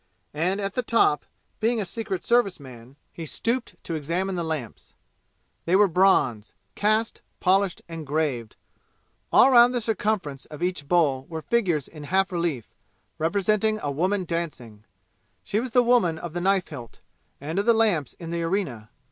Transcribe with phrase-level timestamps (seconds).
[0.33, 1.25] And at the top,
[1.59, 4.95] being a Secret Service man, he stooped to examine the lamps.
[5.65, 8.55] They were bronze, cast, polished and graved.
[9.31, 12.73] All round the circumference of each bowl were figures in half relief,
[13.19, 14.85] representing a woman dancing.
[15.43, 16.99] She was the woman of the knife hilt,
[17.39, 18.89] and of the lamps in the arena!